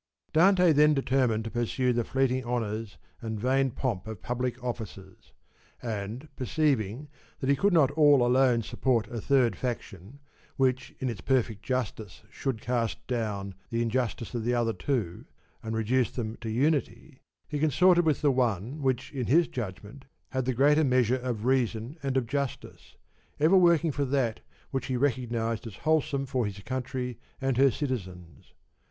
[0.33, 5.31] Dante then determined to pursue the fleeting honours and vain pomp of public offices;
[5.79, 7.05] and, per ceiving
[7.39, 10.17] that he could not all alone support a third faction,
[10.55, 15.25] which in its perfect justice should cast down the injustice of the other two
[15.61, 20.45] and reduce them to unity, he consorted with the one which in his judgment had
[20.45, 22.95] the greater measure of reason and of justice,
[23.39, 24.39] ever working for that
[24.71, 28.53] which he recognised as wholesome for his country and her citizens.